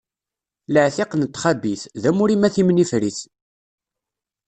[0.73, 3.19] Laɛtiq n txabit, d amur-im a timnifrit!